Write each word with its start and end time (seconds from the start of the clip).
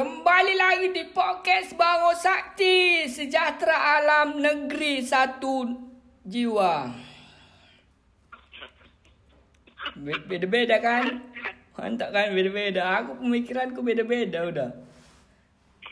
Kembali 0.00 0.56
lagi 0.56 0.96
di 0.96 1.04
podcast 1.12 1.76
Bango 1.76 2.16
Sakti 2.16 3.04
Sejahtera 3.04 4.00
alam 4.00 4.40
negeri 4.40 5.04
satu 5.04 5.76
jiwa 6.24 6.88
Be- 10.00 10.24
Beda-beda 10.24 10.80
kan? 10.80 11.04
Mantap 11.76 12.16
kan 12.16 12.32
beda-beda 12.32 13.04
Aku 13.04 13.20
pemikiranku 13.20 13.84
beda-beda 13.84 14.48
udah 14.48 14.70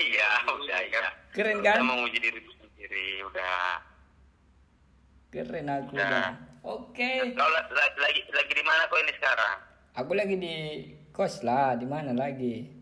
Iya, 0.00 0.30
udah 0.56 0.80
ya. 0.88 1.04
Keren 1.36 1.60
Udah 1.60 1.76
kan? 1.76 1.84
menguji 1.84 2.16
diri 2.16 2.40
sendiri, 2.40 3.28
udah. 3.28 3.76
Keren 5.28 5.68
aku 5.68 5.92
Nah. 5.92 6.08
udah 6.08 6.28
Oke 6.64 7.36
la- 7.36 7.68
lagi 8.00 8.24
lagi 8.24 8.52
di 8.56 8.64
mana 8.64 8.88
kau 8.88 8.96
ini 8.96 9.12
sekarang? 9.12 9.56
Aku 9.92 10.16
lagi 10.16 10.40
di 10.40 10.56
kos 11.12 11.44
lah 11.44 11.76
di 11.76 11.84
mana 11.84 12.16
lagi? 12.16 12.77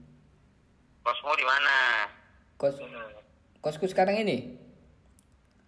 Kosmo 1.07 1.31
di 1.39 1.47
mana? 1.47 1.77
Kos 2.59 2.75
kosku 3.63 3.87
sekarang 3.87 4.19
ini 4.27 4.59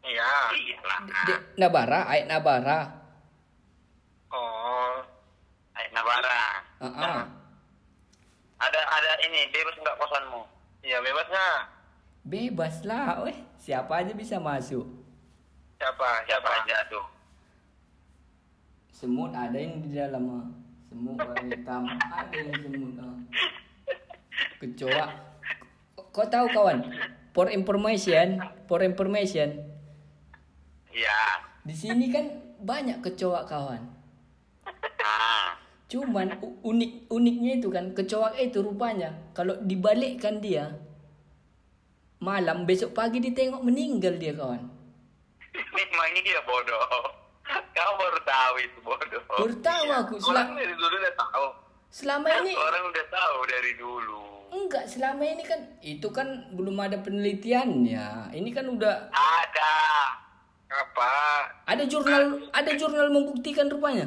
Iya. 0.02 0.30
Iyalah. 0.56 1.00
di, 1.04 1.12
di 1.30 1.34
Nabara, 1.60 2.00
Aik 2.10 2.26
Nabara. 2.26 2.80
Oh. 4.32 4.98
Ayo 5.76 5.88
Nabara. 5.94 6.40
Ah, 6.80 6.86
ah. 6.88 7.20
Ada 8.58 8.80
ada 8.82 9.10
ini 9.28 9.52
bebas 9.52 9.76
nggak 9.78 9.98
kosanmu? 10.00 10.42
Iya 10.82 10.98
bebas 11.04 11.26
nggak? 11.28 11.60
Bebas 12.24 12.76
lah, 12.88 13.22
weh. 13.22 13.36
Siapa 13.60 14.02
aja 14.02 14.12
bisa 14.16 14.40
masuk. 14.42 14.86
Siapa? 15.78 16.26
Siapa 16.26 16.48
aja 16.64 16.76
tuh? 16.90 17.06
Semut 18.90 19.30
ada 19.30 19.54
yang 19.54 19.78
di 19.84 19.94
dalam 19.94 20.24
ah. 20.26 20.46
Semut 20.88 21.14
warna 21.20 21.46
hitam 21.46 21.82
ada 21.86 22.32
yang 22.34 22.58
semut 22.64 22.96
ah. 22.98 23.14
Kecoa. 24.58 25.06
Kau 26.18 26.26
tahu 26.26 26.50
kawan? 26.50 26.82
For 27.30 27.46
information, 27.46 28.42
for 28.66 28.82
information. 28.82 29.62
Iya. 30.90 31.46
Di 31.62 31.70
sini 31.70 32.10
kan 32.10 32.26
banyak 32.58 32.98
kecoa 33.06 33.46
kawan. 33.46 33.86
Ah. 34.98 35.54
Cuman 35.86 36.42
unik 36.42 37.06
uniknya 37.06 37.62
itu 37.62 37.70
kan 37.70 37.94
kecoa 37.94 38.34
itu 38.34 38.58
rupanya 38.66 39.14
kalau 39.30 39.62
dibalikkan 39.62 40.42
dia 40.42 40.74
malam 42.18 42.66
besok 42.66 42.98
pagi 42.98 43.22
ditengok 43.22 43.62
meninggal 43.62 44.18
dia 44.18 44.34
kawan. 44.34 44.66
Memang 45.78 46.06
ini 46.18 46.20
dia 46.34 46.42
bodoh. 46.42 46.82
Kau 47.46 47.92
baru 47.94 48.20
tahu 48.26 48.54
itu 48.58 48.78
bodoh. 48.82 49.22
Baru 49.38 49.54
tahu 49.62 49.86
aku 49.86 50.14
Orang 50.34 50.58
dari 50.58 50.74
dulu 50.74 50.96
udah 50.98 51.14
tahu. 51.14 51.67
Selama 51.88 52.28
ini 52.44 52.52
Orang 52.52 52.84
udah 52.88 53.06
tahu 53.08 53.38
dari 53.48 53.72
dulu. 53.76 54.22
enggak 54.48 54.84
selama 54.88 55.22
ini 55.24 55.44
kan 55.44 55.60
itu 55.80 56.08
kan 56.08 56.48
belum 56.52 56.76
ada 56.78 57.00
penelitiannya. 57.00 58.32
Ini 58.32 58.50
kan 58.52 58.66
udah 58.68 59.08
Ada. 59.10 59.76
Apa? 60.68 61.12
ada 61.64 61.84
jurnal 61.84 62.52
ada 62.52 62.70
jurnal 62.76 63.08
membuktikan 63.08 63.72
rupanya. 63.72 64.04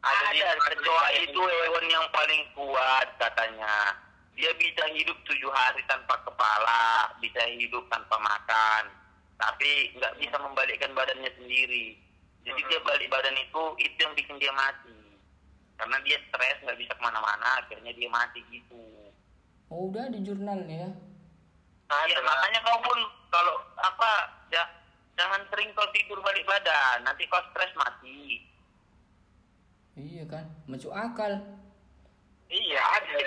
Ada, 0.00 0.56
kecoa 0.60 1.08
itu 1.16 1.40
hewan 1.40 1.84
yang 1.88 2.04
paling 2.12 2.44
kuat 2.52 3.08
katanya. 3.16 3.96
Dia 4.36 4.52
bisa 4.56 4.84
hidup 4.92 5.16
tujuh 5.24 5.48
hari 5.48 5.80
tanpa 5.84 6.16
kepala, 6.20 7.08
bisa 7.20 7.40
hidup 7.56 7.88
tanpa 7.88 8.16
makan, 8.20 8.92
tapi 9.36 9.94
nggak 9.96 10.16
bisa 10.20 10.36
membalikkan 10.36 10.92
badannya 10.92 11.30
sendiri. 11.40 11.96
Jadi 12.44 12.60
dia 12.68 12.80
balik 12.84 13.08
badan 13.08 13.36
itu, 13.40 13.64
itu 13.80 13.96
yang 13.96 14.12
bikin 14.12 14.36
dia 14.36 14.52
mati. 14.52 14.92
Karena 15.74 15.96
dia 16.06 16.18
stres, 16.30 16.56
nggak 16.62 16.78
bisa 16.78 16.92
ke 16.94 17.02
mana-mana, 17.02 17.60
akhirnya 17.60 17.92
dia 17.94 18.08
mati 18.08 18.40
gitu. 18.50 18.78
Oh, 19.68 19.90
udah 19.90 20.06
di 20.12 20.22
jurnalnya 20.22 20.86
ya. 20.86 20.90
Iya, 21.94 22.18
makanya 22.22 22.60
kau 22.62 22.78
pun 22.82 22.98
kalau 23.30 23.54
apa, 23.78 24.10
ya, 24.54 24.62
jangan 25.18 25.42
sering 25.50 25.70
kau 25.74 25.86
tidur 25.90 26.18
balik 26.22 26.46
badan, 26.46 27.02
nanti 27.02 27.26
kau 27.26 27.42
stres 27.50 27.74
mati. 27.74 28.42
Iya 29.94 30.26
kan, 30.26 30.46
masuk 30.66 30.90
akal. 30.90 31.38
Iya 32.50 32.82
ada. 32.82 33.18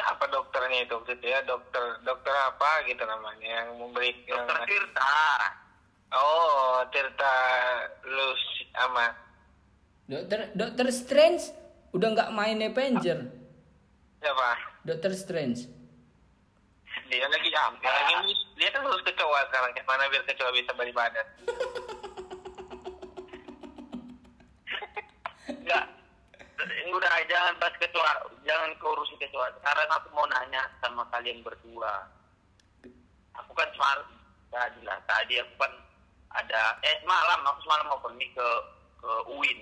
Apa 0.00 0.24
dokternya 0.32 0.88
itu 0.88 0.96
maksudnya 0.96 1.44
dokter 1.44 2.00
dokter 2.08 2.32
apa 2.32 2.88
gitu 2.88 3.04
namanya 3.04 3.44
yang 3.44 3.76
memberi 3.76 4.16
yang 4.24 4.48
Dokter 4.48 4.64
Tirta. 4.64 5.20
oh 6.16 6.80
Tirta 6.88 7.36
Lus 8.08 8.44
Amat 8.88 9.12
Dokter 10.08 10.56
Dokter 10.56 10.88
Strange 10.88 11.52
udah 11.90 12.08
nggak 12.14 12.32
main 12.34 12.58
Avenger. 12.62 13.18
siapa 14.20 14.50
Dokter 14.86 15.12
Strange. 15.16 15.66
dia 17.10 17.26
lagi 17.26 17.50
lagi 17.50 18.32
dia 18.54 18.68
kan 18.70 18.86
lulus 18.86 19.02
kecoa 19.02 19.40
sekarang 19.50 19.74
mana 19.82 20.06
biar 20.12 20.22
kecoa 20.28 20.50
bisa 20.54 20.70
balik 20.78 20.94
badan 20.94 21.26
Enggak. 25.50 25.86
Udah 26.90 27.14
jangan 27.30 27.54
bahas 27.62 27.74
kecoa, 27.78 28.12
jangan 28.42 28.70
kau 28.82 28.92
urusi 28.94 29.14
kecoa. 29.22 29.50
Sekarang 29.60 29.88
aku 29.90 30.08
mau 30.14 30.26
nanya 30.26 30.66
sama 30.82 31.06
kalian 31.14 31.42
berdua. 31.46 32.06
Aku 33.38 33.50
kan 33.54 33.70
semalam 33.74 34.06
tadi 34.50 34.80
lah, 34.82 34.98
tadi 35.06 35.38
aku 35.38 35.54
kan 35.58 35.72
ada 36.34 36.78
eh 36.82 36.98
malam 37.06 37.40
aku 37.46 37.58
semalam 37.66 37.86
mau 37.90 38.02
pergi 38.02 38.26
ke 38.34 38.48
ke 39.00 39.12
UIN, 39.30 39.60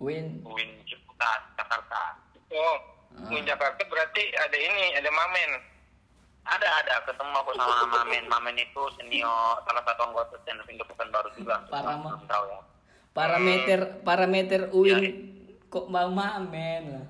Win. 0.00 0.26
UIN 0.42 0.70
Ciputat, 0.88 1.40
Jakarta. 1.70 2.02
oh 2.50 2.78
di 3.30 3.38
Jakarta 3.46 3.82
berarti 3.86 4.22
ada 4.34 4.58
ini 4.58 4.98
ada 4.98 5.06
mamen 5.06 5.50
Ada 6.40 6.66
ada 6.82 6.94
ketemu 7.06 7.36
aku 7.36 7.52
sama 7.54 7.84
Mamen. 8.00 8.24
Mamen 8.26 8.56
itu 8.58 8.82
senior 8.98 9.60
salah 9.62 9.84
satu 9.86 10.08
anggota 10.08 10.34
channel 10.42 10.64
Indo 10.66 10.82
Baru 10.88 11.28
juga. 11.36 11.62
Parah, 11.68 11.94
Ma. 12.00 12.16
Belum 12.16 12.26
tahu 12.26 12.44
ya. 12.48 12.60
Parameter 13.12 13.80
parameter 14.02 14.60
UIN 14.72 15.04
kok 15.68 15.86
mau 15.86 16.08
mamen 16.10 16.82
lah. 16.96 17.06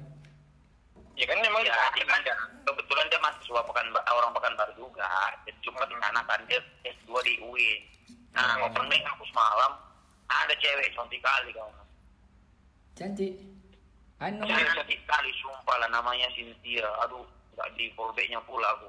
ya 1.15 1.25
kan 1.25 1.39
memang 1.41 1.63
Ya, 1.63 1.73
di 1.95 2.01
dia 2.03 2.09
kan 2.11 2.21
kebetulan 2.65 3.07
dia 3.09 3.21
mahasiswa 3.23 3.61
pekan 3.65 3.87
orang 3.95 4.33
pekan 4.35 4.55
baru 4.59 4.73
juga. 4.77 5.09
Jadi 5.47 5.57
cuma 5.65 5.87
di 5.87 5.97
sana 6.03 6.21
kan 6.27 6.41
dia 6.51 6.61
S2 6.85 7.13
di 7.25 7.35
UIN. 7.41 7.81
Nah, 8.35 8.57
Hmm. 8.59 8.67
opening 8.67 9.05
aku 9.07 9.25
semalam 9.31 9.73
ada 10.27 10.55
cewek 10.59 10.91
cantik 10.93 11.21
kali 11.23 11.55
kawan. 11.55 11.87
Cantik. 12.99 13.35
Anu 14.21 14.45
Cewek 14.45 14.69
cantik 14.77 15.01
kali 15.09 15.33
sumpah 15.41 15.77
lah 15.81 15.89
namanya 15.89 16.29
Cynthia. 16.37 16.85
Aduh, 17.09 17.25
nggak 17.57 17.69
di 17.75 17.89
polbeknya 17.97 18.37
pula 18.45 18.69
aku. 18.77 18.89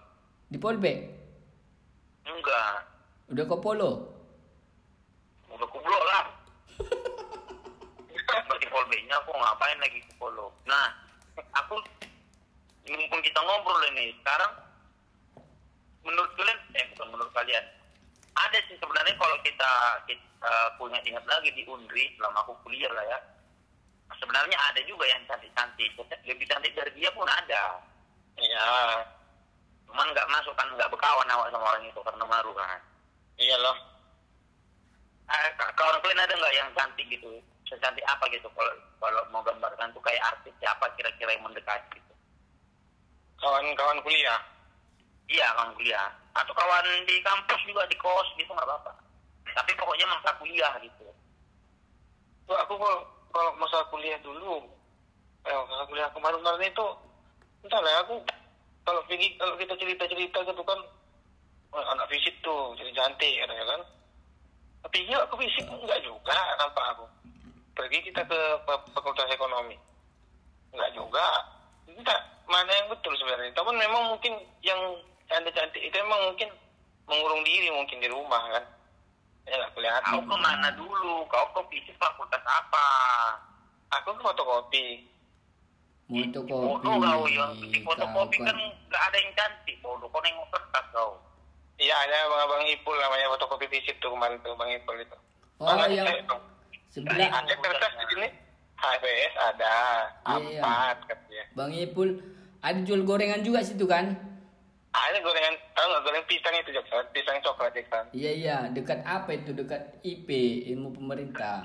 di 0.52 0.60
Polbek. 0.60 0.98
Enggak, 2.28 2.84
Udah 3.32 3.46
ke 3.48 3.56
Polo. 3.58 3.92
udah 5.48 5.68
kublok 5.68 6.04
lah. 6.04 6.24
Berarti 8.48 8.68
polbeknya 8.68 9.16
aku 9.18 9.32
ngapain 9.32 9.80
lagi 9.80 10.00
ke 10.00 10.12
polo. 10.16 10.52
Nah, 10.64 10.92
aku 11.56 11.80
mumpung 12.84 13.24
kita 13.24 13.40
ngobrol 13.40 13.80
ini 13.92 14.12
sekarang 14.20 14.52
menurut 16.04 16.32
kalian 16.36 16.60
eh 16.76 16.86
bukan 16.92 17.08
menurut 17.12 17.32
kalian 17.32 17.64
ada 18.34 18.58
sih 18.68 18.76
sebenarnya 18.76 19.16
kalau 19.16 19.38
kita, 19.44 19.72
kita 20.08 20.52
punya 20.76 21.00
ingat 21.04 21.24
lagi 21.24 21.52
di 21.52 21.64
Undri 21.64 22.12
selama 22.18 22.44
aku 22.44 22.56
kuliah 22.64 22.92
lah 22.92 23.06
ya 23.06 23.20
sebenarnya 24.20 24.58
ada 24.58 24.82
juga 24.84 25.06
yang 25.08 25.22
cantik-cantik. 25.30 25.92
Lebih 26.28 26.46
cantik 26.50 26.74
dari 26.76 26.92
dia 26.98 27.10
pun 27.14 27.28
ada. 27.30 27.80
Iya. 28.36 28.68
Cuman 29.88 30.08
nggak 30.12 30.30
masuk 30.32 30.56
kan 30.56 30.68
nggak 30.76 30.92
berkawan 30.92 31.28
awak 31.32 31.52
sama 31.52 31.72
orang 31.72 31.84
itu 31.88 32.00
karena 32.04 32.26
malu 32.26 32.52
kan. 32.56 32.80
Iya 33.40 33.58
loh 33.60 33.92
eh, 35.32 35.50
kawan 35.58 35.98
kalian 36.04 36.24
ada 36.24 36.34
nggak 36.36 36.56
yang 36.56 36.70
cantik 36.76 37.08
gitu? 37.08 37.40
Secantik 37.68 38.04
apa 38.04 38.28
gitu? 38.36 38.48
Kalau 38.52 38.74
kalau 39.00 39.22
mau 39.32 39.42
gambarkan 39.42 39.96
tuh 39.96 40.04
kayak 40.04 40.22
artis 40.36 40.54
siapa 40.60 40.92
kira-kira 41.00 41.32
yang 41.32 41.44
mendekati 41.48 41.96
gitu? 41.96 42.14
Kawan-kawan 43.40 44.04
kuliah? 44.04 44.40
Iya, 45.32 45.48
kawan 45.56 45.74
kuliah. 45.80 46.12
Atau 46.36 46.52
kawan 46.52 46.86
di 47.08 47.16
kampus 47.24 47.62
juga 47.64 47.88
di 47.88 47.96
kos 47.96 48.28
gitu 48.36 48.52
nggak 48.52 48.68
apa-apa. 48.68 48.92
Tapi 49.56 49.72
pokoknya 49.80 50.06
masa 50.12 50.36
kuliah 50.38 50.74
gitu. 50.84 51.08
Tuh, 52.46 52.58
aku 52.60 52.76
kalau 52.76 53.00
kalau 53.32 53.52
masa 53.58 53.84
kuliah 53.90 54.20
dulu, 54.22 54.62
eh, 55.48 55.56
masa 55.56 55.84
kuliah 55.88 56.10
kemarin-kemarin 56.12 56.72
itu, 56.72 56.88
entah 57.66 57.82
lah 57.82 58.04
aku 58.04 58.16
kalau 58.86 59.02
pergi 59.08 59.38
kalau 59.40 59.56
kita 59.58 59.74
cerita-cerita 59.78 60.38
gitu 60.46 60.64
kan, 60.66 60.80
anak 61.72 62.08
fisik 62.12 62.36
tuh 62.44 62.76
jadi 62.76 62.92
cantik 62.92 63.34
katanya 63.40 63.66
kan. 63.66 63.82
Tapi 64.82 64.98
iya 65.06 65.18
aku 65.24 65.38
fisik 65.40 65.66
enggak 65.70 66.02
juga 66.04 66.36
nampak 66.58 66.86
aku. 66.98 67.06
Pergi 67.78 68.04
kita 68.04 68.22
ke 68.26 68.40
Fa- 68.68 68.88
fakultas 68.92 69.30
ekonomi, 69.32 69.78
enggak 70.74 70.92
juga. 70.98 71.26
Entah 71.88 72.20
mana 72.50 72.72
yang 72.72 72.88
betul 72.92 73.14
sebenarnya. 73.16 73.54
Tapi 73.56 73.72
memang 73.72 74.12
mungkin 74.12 74.34
yang 74.66 74.80
cantik-cantik 75.30 75.80
itu 75.80 75.96
emang 75.96 76.20
mungkin 76.28 76.50
mengurung 77.08 77.42
diri 77.48 77.70
mungkin 77.72 77.98
di 78.04 78.10
rumah 78.12 78.42
kan. 78.52 78.66
Ya 79.44 79.54
nggak 79.58 79.72
kelihatan. 79.74 80.08
Kau 80.08 80.22
ke 80.22 80.36
mana 80.38 80.70
dulu? 80.74 81.26
Kau 81.28 81.46
ke 81.52 81.62
fisik 81.70 81.96
fakultas 81.98 82.44
apa? 82.44 82.88
Aku 83.92 84.14
ke 84.14 84.22
fotokopi. 84.22 84.86
Fotokopi. 86.06 86.52
Bodoh 86.52 86.96
kau 86.98 87.24
yang 87.26 87.52
di 87.58 87.80
fotokopi 87.82 88.38
kan- 88.40 88.52
kan 88.52 88.58
nggak 88.88 89.02
ada 89.02 89.18
yang 89.18 89.32
cantik. 89.34 89.76
Bodoh 89.82 90.08
kau 90.08 90.22
nengok 90.22 90.48
kertas 90.50 90.86
kau. 90.92 91.12
Iya 91.76 91.96
ada 91.98 92.16
abang-abang 92.24 92.62
Ipul 92.68 92.94
namanya 92.96 93.26
fotokopi 93.32 93.66
visip 93.68 93.98
tuh 93.98 94.14
kemarin 94.14 94.38
tuh 94.40 94.54
bang 94.54 94.70
Ipul 94.76 94.98
itu. 94.98 95.18
Oh, 95.58 95.66
Bang, 95.68 95.90
yang 95.90 96.06
eh, 96.06 96.22
sebelah 96.88 97.30
ada 97.32 97.54
kertas 97.56 97.92
di 97.96 98.06
sini. 98.08 98.28
HVS 98.76 99.34
ada 99.38 99.74
Iya. 100.28 100.58
empat 100.58 100.98
katanya. 101.06 101.44
Bang 101.54 101.70
Ipul 101.72 102.10
ada 102.60 102.80
jual 102.82 103.02
gorengan 103.02 103.42
juga 103.42 103.62
situ 103.62 103.86
kan? 103.86 104.14
Ada 104.92 105.24
gorengan, 105.24 105.56
tahu 105.72 105.88
nggak 105.88 106.04
goreng 106.04 106.26
pisang 106.28 106.56
itu 106.60 106.76
Jackson? 106.76 107.06
Pisang 107.16 107.40
coklat 107.40 107.72
Jackson. 107.72 108.06
Iya 108.12 108.32
iya, 108.36 108.58
dekat 108.76 109.00
apa 109.08 109.32
itu? 109.40 109.56
Dekat 109.56 110.04
IP 110.04 110.28
ilmu 110.76 110.92
pemerintah. 110.92 111.64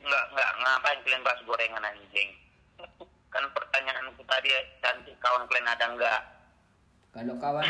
Nggak 0.00 0.24
nggak 0.32 0.50
ngapain 0.60 0.98
kalian 1.04 1.20
bahas 1.20 1.40
gorengan 1.44 1.84
anjing. 1.84 2.28
Kan 3.28 3.44
pertanyaanku 3.52 4.24
tadi 4.24 4.48
cantik 4.80 5.16
kawan 5.20 5.44
kalian 5.52 5.68
ada 5.68 5.84
nggak? 5.92 6.20
Kalau 7.12 7.34
kawan 7.36 7.66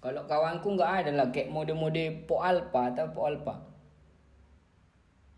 kalau 0.00 0.22
kawanku 0.28 0.68
nggak 0.76 0.92
ada 1.04 1.10
lah 1.12 1.26
kayak 1.32 1.52
mode-mode 1.52 2.24
Po 2.24 2.40
Alpha 2.40 2.88
atau 2.88 3.08
Po 3.12 3.28
Alpha. 3.28 3.56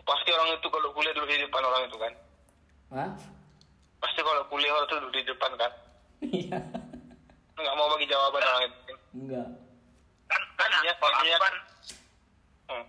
Pasti 0.06 0.30
orang 0.30 0.54
itu 0.54 0.68
kalau 0.70 0.94
kuliah 0.94 1.14
dulu 1.18 1.26
di 1.26 1.42
depan 1.42 1.62
orang 1.66 1.82
itu 1.90 1.96
kan. 1.98 2.12
Hah? 2.94 3.10
Pasti 3.98 4.20
kalau 4.22 4.46
kuliah 4.46 4.70
orang 4.70 4.86
itu 4.86 4.94
duduk 5.02 5.14
di 5.18 5.22
depan 5.26 5.50
kan. 5.58 5.72
Iya. 6.26 6.58
Nggak 7.56 7.74
mau 7.74 7.88
bagi 7.88 8.06
jawaban 8.06 8.42
orang 8.42 8.62
itu. 8.64 8.94
Enggak. 9.16 9.48
Kan 10.26 10.40
kan 10.54 10.68
Iya, 10.82 10.92
kalau 10.96 11.16
aku 11.16 11.36
kan 11.38 11.54
Hmm. 12.66 12.84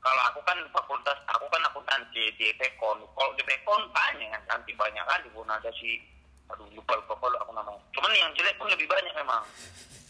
kalau 0.00 0.22
aku 0.24 0.40
kan 0.42 0.58
fakultas 0.72 1.18
aku 1.28 1.46
kan 1.48 1.62
akuntansi 1.64 2.22
di 2.34 2.48
Pekon. 2.56 2.98
Kalau 3.04 3.30
di 3.34 3.44
Pekon 3.44 3.82
banyak 3.88 4.26
yang 4.26 4.44
cantik 4.44 4.74
banyak 4.74 5.04
kali 5.04 5.28
pun 5.30 5.46
ada 5.46 5.70
si 5.72 6.00
aduh 6.44 6.64
lupa 6.72 6.92
lupa 6.94 7.14
kalau 7.14 7.38
aku 7.38 7.52
namanya. 7.52 7.80
Cuman 7.92 8.12
yang 8.12 8.32
jelek 8.34 8.56
pun 8.56 8.68
lebih 8.68 8.84
banyak 8.84 9.12
memang. 9.14 9.42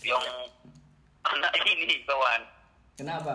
Yang 0.00 0.24
anak 1.24 1.52
ini 1.66 2.02
kawan. 2.04 2.42
Kenapa? 2.94 3.32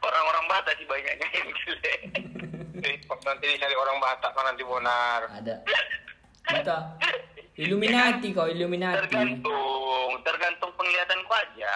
Orang-orang 0.00 0.44
Batak 0.46 0.74
sih 0.76 0.86
banyaknya 0.86 1.26
yang 1.30 1.48
jelek. 1.60 2.00
Eh, 2.82 2.98
nanti 2.98 3.46
dicari 3.46 3.78
orang 3.78 4.02
Batak 4.02 4.34
kan 4.34 4.42
nanti 4.42 4.66
bonar. 4.66 5.22
Ada. 5.30 5.54
Kita 6.42 6.76
Illuminati 7.60 8.32
kau 8.32 8.48
Illuminati. 8.48 9.04
tergantung, 9.04 10.10
tergantung 10.24 10.72
penglihatanku 10.72 11.32
aja. 11.32 11.74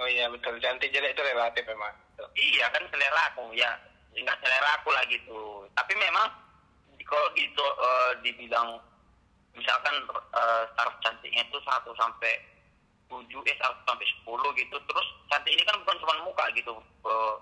Oh 0.00 0.08
iya 0.08 0.24
betul, 0.32 0.56
cantik 0.56 0.88
jelek 0.88 1.12
itu 1.12 1.22
relatif 1.22 1.68
memang. 1.68 1.92
Iya 2.32 2.66
kan 2.72 2.80
selera 2.88 3.28
aku 3.28 3.52
ya, 3.52 3.68
enggak 4.16 4.40
selera 4.40 4.80
aku 4.80 4.88
lah 4.88 5.04
gitu. 5.12 5.68
Tapi 5.76 5.92
memang 6.00 6.32
kalau 7.04 7.28
gitu 7.36 7.60
eh, 7.60 8.10
dibilang 8.24 8.80
misalkan 9.52 9.92
eh, 10.32 10.64
taraf 10.80 10.96
cantiknya 11.04 11.44
itu 11.44 11.60
1 11.60 11.84
sampai 11.92 12.32
7 13.12 13.20
eh 13.20 13.56
1 13.60 13.84
sampai 13.84 14.06
10 14.24 14.60
gitu. 14.64 14.76
Terus 14.80 15.06
cantik 15.28 15.52
ini 15.52 15.62
kan 15.68 15.76
bukan 15.84 15.96
cuma 16.00 16.14
muka 16.24 16.44
gitu. 16.56 16.72
eh, 17.04 17.34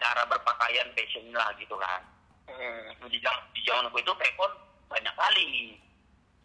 cara 0.00 0.26
berpakaian 0.26 0.88
fashion 0.96 1.28
lah 1.36 1.52
gitu 1.60 1.76
kan. 1.76 2.02
Hmm. 2.42 3.06
di 3.06 3.22
zaman 3.22 3.38
di 3.54 3.62
zamanku 3.62 4.02
itu 4.02 4.12
pekon 4.18 4.50
banyak 4.90 5.14
kali 5.14 5.78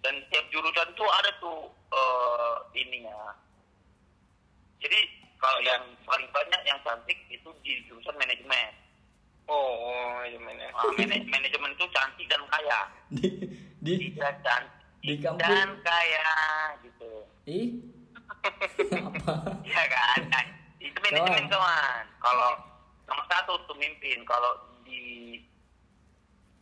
dan 0.02 0.14
tiap 0.30 0.46
jurusan 0.50 0.88
tuh 0.94 1.10
ada 1.10 1.32
tuh 1.40 1.60
eh 1.92 2.56
ininya. 2.78 3.34
Jadi 4.78 5.00
kalau 5.38 5.60
yang 5.62 5.84
paling 6.06 6.30
banyak 6.30 6.62
yang 6.66 6.80
cantik 6.82 7.18
itu 7.30 7.50
di 7.62 7.82
jurusan 7.86 8.14
manajemen. 8.18 8.74
Oh, 9.48 9.90
oh 9.90 10.20
iya 10.28 10.36
mana? 10.44 10.68
Nah, 10.70 10.92
mana- 10.92 11.24
manajemen 11.32 11.72
itu 11.72 11.86
cantik 11.96 12.26
dan 12.28 12.44
kaya. 12.52 12.80
Di 13.16 13.28
di 13.80 13.94
tidak 14.12 14.44
cantik 14.44 14.76
Di 15.00 15.14
dan 15.24 15.70
kaya 15.82 16.30
gitu. 16.84 17.12
Ih. 17.48 17.70
Apa? 18.92 19.34
Iya 19.68 19.84
kan? 19.88 20.20
Nah, 20.28 20.44
itu 20.84 20.98
manajemen 21.00 21.48
Kawan. 21.48 21.48
kawan 21.48 22.04
kalau 22.20 22.52
nomor 23.08 23.26
satu 23.32 23.54
tuh 23.66 23.78
mimpin. 23.80 24.20
Kalau 24.28 24.52
di 24.84 25.40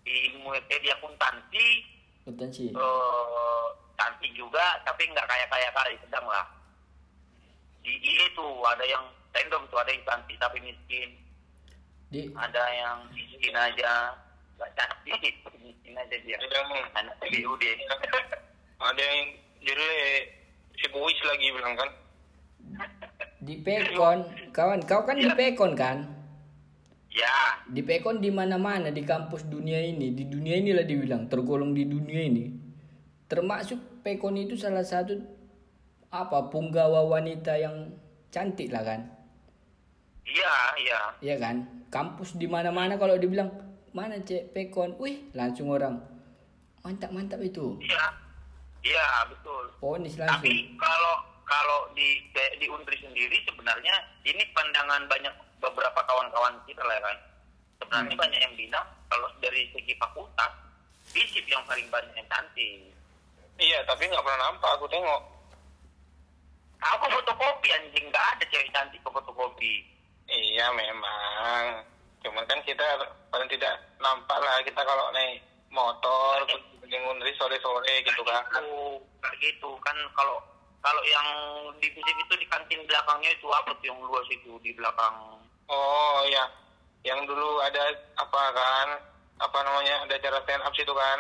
di 0.06 0.14
ilmu 0.30 0.54
eh, 0.54 0.80
di 0.80 0.90
akuntansi 0.94 1.68
Potensi. 2.26 2.74
eh, 2.74 3.66
cantik 3.94 4.34
juga 4.34 4.82
tapi 4.82 5.06
nggak 5.14 5.30
kaya 5.30 5.46
kaya 5.46 5.70
kali 5.78 5.94
sedang 6.02 6.26
lah. 6.26 6.42
Di 7.86 7.94
IE 8.02 8.26
tuh 8.34 8.66
ada 8.66 8.82
yang 8.82 9.06
random 9.30 9.62
tuh 9.70 9.78
ada 9.78 9.94
yang 9.94 10.02
cantik 10.10 10.38
tapi 10.42 10.58
miskin. 10.58 11.14
Di? 12.10 12.34
Ada 12.34 12.64
yang 12.74 12.98
miskin 13.14 13.54
aja. 13.54 14.18
Nggak 14.58 14.72
cantik 14.74 15.22
miskin 15.62 15.94
aja 15.94 16.16
dia. 16.18 16.36
Ada 16.42 16.58
yang 16.58 16.72
anak 16.98 17.16
BUD 17.22 17.64
ada 18.90 19.04
yang 19.06 19.28
jelek 19.62 20.22
si 20.82 20.86
Boys 20.90 21.20
lagi 21.30 21.48
bilang 21.54 21.78
kan. 21.78 21.90
di 23.46 23.62
Pekon, 23.62 24.26
kawan, 24.50 24.82
kau 24.90 25.06
kan 25.06 25.22
di 25.22 25.30
Pekon 25.30 25.78
kan? 25.78 26.25
Ya 27.16 27.64
Di 27.66 27.82
Pekon 27.82 28.20
di 28.22 28.30
mana-mana 28.30 28.92
di 28.94 29.02
kampus 29.02 29.48
dunia 29.48 29.80
ini, 29.82 30.14
di 30.14 30.28
dunia 30.30 30.60
inilah 30.60 30.86
dibilang 30.86 31.26
tergolong 31.26 31.74
di 31.74 31.88
dunia 31.88 32.22
ini. 32.28 32.46
Termasuk 33.26 34.06
Pekon 34.06 34.38
itu 34.38 34.54
salah 34.54 34.86
satu 34.86 35.18
apa 36.14 36.52
punggawa 36.54 37.08
wanita 37.10 37.58
yang 37.58 37.90
cantik 38.30 38.70
lah 38.70 38.84
kan? 38.86 39.02
iya 40.26 40.56
iya 40.82 41.00
Iya 41.22 41.36
kan? 41.42 41.56
Kampus 41.90 42.36
di 42.36 42.46
mana-mana 42.50 42.98
kalau 42.98 43.16
dibilang 43.16 43.50
mana 43.96 44.20
cek 44.20 44.52
Pekon, 44.52 45.00
wih 45.00 45.32
langsung 45.32 45.72
orang 45.72 46.02
mantap-mantap 46.84 47.40
itu. 47.42 47.80
iya 47.82 48.06
iya 48.86 49.08
betul 49.26 49.64
Ponis 49.82 50.20
langsung. 50.22 50.44
Tapi 50.46 50.76
kalau 50.78 51.16
kalau 51.46 51.80
di 51.98 52.22
di 52.62 52.68
Undri 52.70 52.98
sendiri 53.02 53.38
sebenarnya 53.46 53.96
ini 54.22 54.44
pandangan 54.54 55.06
banyak 55.10 55.34
beberapa 55.70 56.00
kawan-kawan 56.06 56.54
kita 56.70 56.84
lah 56.86 56.98
kan. 57.02 57.18
Sebenarnya 57.82 58.16
Hmm. 58.16 58.22
banyak 58.24 58.40
yang 58.40 58.56
bilang 58.56 58.88
kalau 59.10 59.28
dari 59.42 59.68
segi 59.74 59.94
fakultas 59.98 60.52
fisip 61.10 61.46
yang 61.48 61.64
paling 61.66 61.88
banyak 61.90 62.14
yang 62.16 62.28
cantik. 62.30 62.92
Iya, 63.56 63.80
tapi 63.88 64.08
nggak 64.12 64.24
pernah 64.24 64.52
nampak 64.52 64.70
aku 64.76 64.86
tengok. 64.92 65.22
Aku 66.86 67.06
fotokopi 67.08 67.68
anjing 67.72 68.06
nggak 68.12 68.26
ada 68.36 68.44
cewek 68.52 68.70
cantik 68.76 69.00
ke 69.02 69.10
fotokopi. 69.10 69.74
Iya 70.28 70.70
memang. 70.76 71.82
Cuman 72.22 72.44
kan 72.50 72.60
kita 72.66 72.84
paling 73.32 73.50
tidak 73.50 73.74
nampak 74.02 74.38
lah 74.38 74.60
kita 74.66 74.82
kalau 74.82 75.10
naik 75.14 75.40
motor 75.72 76.46
di 76.86 76.98
Unri 77.00 77.32
sore-sore 77.40 78.04
gitu 78.06 78.22
kan. 78.28 78.44
Kayak 78.52 79.36
gitu 79.40 79.70
kan 79.82 79.98
kalau 80.14 80.38
kalau 80.86 81.02
yang 81.10 81.28
di 81.82 81.90
fisip 81.90 82.14
itu 82.14 82.34
di 82.38 82.46
kantin 82.46 82.82
belakangnya 82.86 83.34
itu 83.34 83.48
apa 83.50 83.74
tuh 83.74 83.86
yang 83.90 83.98
luas 84.06 84.28
itu 84.30 84.54
di 84.62 84.70
belakang 84.78 85.42
Oh 85.66 86.20
iya, 86.30 86.46
yang 87.02 87.26
dulu 87.26 87.62
ada 87.66 87.94
apa 88.22 88.42
kan? 88.54 88.88
Apa 89.42 89.58
namanya? 89.66 90.06
Ada 90.06 90.16
acara 90.22 90.40
stand 90.46 90.64
up 90.64 90.74
situ 90.78 90.94
kan? 90.94 91.20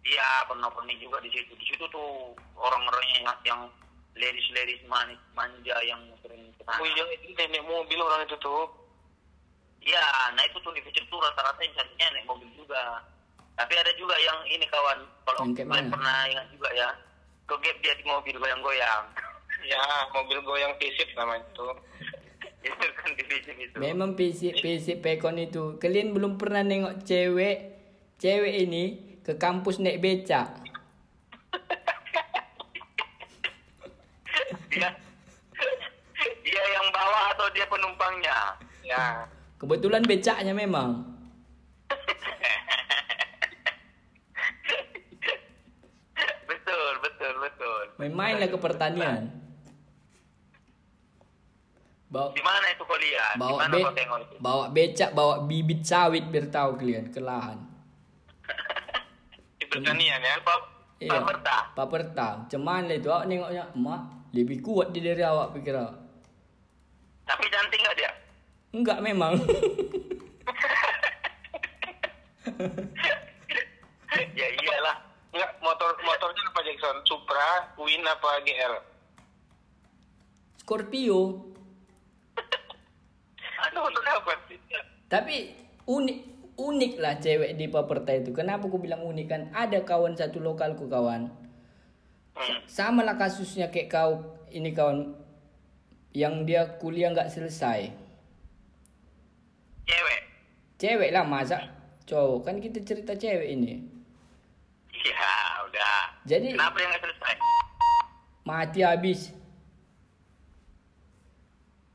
Iya, 0.00 0.48
pernah 0.48 0.72
pernah 0.72 0.96
juga 0.96 1.20
di 1.20 1.30
situ. 1.30 1.52
Di 1.56 1.66
situ 1.68 1.84
tuh 1.92 2.32
orang-orang 2.56 3.04
yang 3.20 3.24
yang 3.44 3.60
ladies-ladies 4.16 4.82
manis 4.88 5.20
manja 5.36 5.76
yang 5.84 6.00
sering 6.24 6.50
ke 6.56 6.62
sana. 6.64 6.80
Oh 6.80 6.86
iya, 6.88 7.04
itu 7.20 7.36
naik 7.36 7.64
mobil 7.68 8.00
orang 8.00 8.24
itu 8.24 8.36
tuh. 8.40 8.64
Iya, 9.80 10.04
nah 10.36 10.44
itu 10.44 10.60
tuh 10.60 10.72
di 10.76 10.84
Fisip 10.84 11.08
tuh 11.08 11.16
rata-rata 11.20 11.56
yang 11.64 11.72
cantiknya 11.72 12.08
naik 12.12 12.28
mobil 12.28 12.48
juga. 12.52 13.00
Tapi 13.56 13.76
ada 13.76 13.92
juga 13.96 14.16
yang 14.20 14.40
ini 14.48 14.64
kawan, 14.68 15.04
kalau 15.28 15.40
kalian 15.52 15.92
pernah 15.92 16.16
ingat 16.32 16.46
juga 16.48 16.68
ya, 16.72 16.88
kegap 17.44 17.76
dia 17.84 17.92
di 17.96 18.04
mobil 18.08 18.36
goyang-goyang. 18.40 19.04
Ya, 19.68 19.84
mobil 20.16 20.40
goyang 20.40 20.72
pisip 20.80 21.08
namanya 21.12 21.44
itu. 21.52 21.68
Kan 22.60 23.10
itu. 23.56 23.76
Memang 23.80 24.12
PC 24.16 24.60
PC 24.60 25.00
Pekon 25.00 25.40
itu. 25.40 25.80
Kalian 25.80 26.12
belum 26.12 26.36
pernah 26.36 26.60
nengok 26.60 27.00
cewek 27.04 27.56
cewek 28.20 28.54
ini 28.68 29.16
ke 29.24 29.40
kampus 29.40 29.80
naik 29.80 30.04
becak. 30.04 30.60
Dia 34.70 34.86
dia 36.46 36.64
yang 36.78 36.86
bawa 36.94 37.34
atau 37.34 37.50
dia 37.50 37.66
penumpangnya? 37.66 38.54
Ya, 38.86 39.26
Kebetulan 39.58 40.06
becaknya 40.06 40.54
memang. 40.54 41.10
betul, 46.46 46.92
betul, 47.02 47.34
betul. 47.42 47.82
Main-main 47.98 48.38
lah 48.38 48.46
ke 48.46 48.54
pertanian. 48.62 49.39
Bawa 52.10 52.34
Di 52.34 52.42
mana 52.42 52.66
itu? 52.74 52.82
Di 52.82 53.10
bawa 53.38 53.56
mana 53.62 53.70
be, 53.70 54.02
bawa 54.42 54.64
becak, 54.74 55.14
bawa 55.14 55.46
bibit 55.46 55.86
sawit 55.86 56.26
biar 56.26 56.50
tahu 56.50 56.74
kalian 56.74 57.06
ke 57.14 57.22
lahan. 57.22 57.58
di 59.56 59.64
pertanian 59.70 60.18
ya. 60.18 60.34
Pak 60.42 60.58
Iya. 61.00 61.16
Pak 61.16 61.22
Perta. 61.24 61.56
Paperta. 61.72 62.28
Cuman 62.52 62.92
itu 62.92 63.08
awak 63.08 63.24
nengoknya, 63.24 63.72
emak 63.72 64.00
lebih 64.36 64.60
kuat 64.60 64.92
dia 64.92 65.00
dari 65.00 65.24
awak 65.24 65.56
pikir 65.56 65.72
awak. 65.72 65.96
Tapi 67.24 67.44
cantik 67.48 67.80
nggak 67.80 67.96
dia? 67.96 68.12
Enggak 68.76 68.98
memang. 69.00 69.32
ya 74.38 74.46
iyalah 74.50 74.96
Enggak, 75.30 75.50
motor 75.62 75.94
motornya 76.02 76.42
apa 76.50 76.60
Jackson? 76.66 76.96
Supra, 77.06 77.70
Win 77.78 78.02
apa 78.02 78.42
GL? 78.42 78.74
Scorpio. 80.60 81.49
Aduh, 83.70 83.86
untuk 83.86 84.02
apa? 84.02 84.32
Tapi 85.06 85.36
unik 85.86 86.18
unik 86.60 86.92
lah 87.00 87.16
cewek 87.16 87.56
di 87.56 87.66
Paperta 87.70 88.12
itu. 88.12 88.30
Kenapa 88.36 88.68
aku 88.68 88.76
bilang 88.76 89.00
unik 89.06 89.26
kan? 89.26 89.42
Ada 89.54 89.80
kawan 89.86 90.12
satu 90.14 90.42
lokalku 90.42 90.86
kawan. 90.86 91.32
Hmm. 92.36 92.58
Sama 92.68 93.02
lah 93.02 93.16
kasusnya 93.16 93.72
kayak 93.72 93.90
kau 93.90 94.12
ini 94.52 94.70
kawan 94.76 95.16
yang 96.12 96.44
dia 96.44 96.78
kuliah 96.78 97.10
nggak 97.10 97.30
selesai. 97.32 97.90
Cewek. 99.88 100.20
Cewek 100.78 101.10
lah 101.10 101.24
masa 101.26 101.58
cowok 102.06 102.46
kan 102.46 102.56
kita 102.58 102.78
cerita 102.82 103.14
cewek 103.14 103.48
ini. 103.54 103.86
Iya, 104.90 105.32
udah. 105.70 105.98
Jadi 106.28 106.48
Kenapa 106.54 106.76
yang 106.78 106.90
nggak 106.92 107.02
selesai? 107.08 107.34
mati 108.40 108.80
habis 108.82 109.30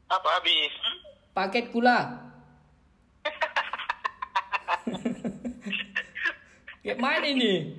Apa 0.05 0.39
habis? 0.39 0.71
Paket 1.35 1.67
kula. 1.75 2.31
Kayak 6.79 6.99
mana 7.03 7.27
ini? 7.27 7.75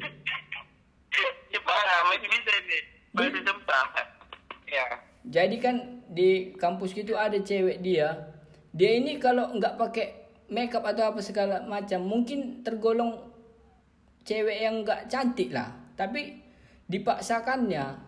Cepat, 1.48 1.84
masih 2.12 2.28
bisa 2.28 2.52
ini. 2.60 2.78
Masih 3.16 3.40
sempat. 3.40 3.88
Ya. 4.68 4.86
Jadi 5.24 5.56
kan 5.56 6.04
di 6.12 6.52
kampus 6.60 6.92
gitu 6.92 7.16
ada 7.16 7.40
cewek 7.40 7.80
dia. 7.80 8.36
Dia 8.76 9.00
ini 9.00 9.16
kalau 9.16 9.56
nggak 9.56 9.80
pakai 9.80 10.06
makeup 10.52 10.84
atau 10.84 11.16
apa 11.16 11.24
segala 11.24 11.64
macam, 11.64 12.04
mungkin 12.04 12.60
tergolong 12.60 13.32
cewek 14.28 14.60
yang 14.60 14.84
nggak 14.84 15.08
cantik 15.08 15.48
lah. 15.48 15.72
Tapi 15.96 16.44
dipaksakannya, 16.92 18.04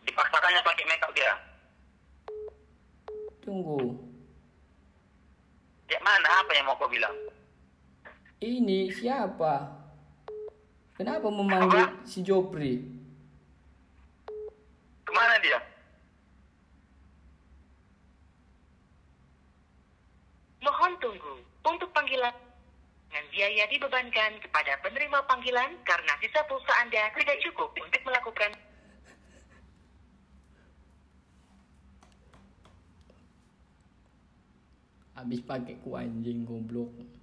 Dipaksakannya 0.00 0.60
pakai 0.64 0.84
makeup 0.88 1.12
dia. 1.12 1.49
Tunggu. 3.50 3.98
Ya 5.90 5.98
mana? 6.06 6.46
Apa 6.46 6.54
yang 6.54 6.70
mau 6.70 6.78
kau 6.78 6.86
bilang? 6.86 7.10
Ini 8.38 8.94
siapa? 8.94 9.66
Kenapa 10.94 11.26
memanggil 11.26 12.06
si 12.06 12.22
Jopri? 12.22 12.78
Ke 15.02 15.10
mana 15.10 15.34
dia? 15.42 15.58
Mohon 20.62 20.94
tunggu. 21.02 21.34
Untuk 21.66 21.90
panggilan 21.90 22.32
dengan 23.10 23.26
biaya 23.34 23.66
dibebankan 23.66 24.38
kepada 24.38 24.78
penerima 24.86 25.26
panggilan 25.26 25.74
karena 25.82 26.12
sisa 26.22 26.46
pulsa 26.46 26.70
Anda 26.78 27.10
tidak 27.18 27.42
cukup 27.42 27.74
untuk 27.74 28.02
melakukan 28.06 28.54
Habis 35.20 35.44
pakai 35.44 35.76
ku 35.84 36.00
anjing 36.00 36.48
goblok. 36.48 37.19